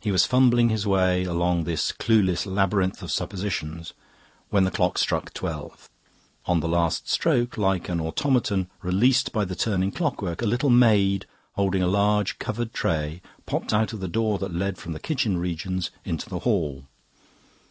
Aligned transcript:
He 0.00 0.10
was 0.10 0.24
fumbling 0.24 0.70
his 0.70 0.86
way 0.86 1.24
along 1.24 1.64
this 1.64 1.92
clueless 1.92 2.46
labyrinth 2.46 3.02
of 3.02 3.12
suppositions 3.12 3.92
when 4.48 4.64
the 4.64 4.70
clock 4.70 4.96
struck 4.96 5.34
twelve. 5.34 5.90
On 6.46 6.60
the 6.60 6.66
last 6.66 7.10
stroke, 7.10 7.58
like 7.58 7.90
an 7.90 8.00
automaton 8.00 8.70
released 8.80 9.32
by 9.32 9.44
the 9.44 9.54
turning 9.54 9.92
clockwork, 9.92 10.40
a 10.40 10.46
little 10.46 10.70
maid, 10.70 11.26
holding 11.56 11.82
a 11.82 11.88
large 11.88 12.38
covered 12.38 12.72
tray, 12.72 13.20
popped 13.44 13.74
out 13.74 13.92
of 13.92 14.00
the 14.00 14.08
door 14.08 14.38
that 14.38 14.54
led 14.54 14.78
from 14.78 14.94
the 14.94 14.98
kitchen 14.98 15.36
regions 15.36 15.90
into 16.06 16.30
the 16.30 16.38
hall. 16.38 16.86